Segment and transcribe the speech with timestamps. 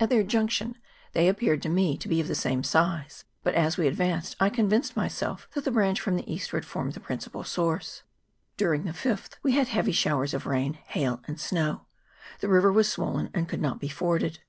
[0.00, 0.74] At their junction
[1.12, 4.50] they appeared to me to be of the same size, but as we advanced I
[4.50, 8.02] convinced myself that the branch from the eastward formed the principal source.
[8.56, 11.86] During the 5th we had heavy showers of rain, hail, and snow;
[12.40, 14.40] the river was swollen and could not be forded.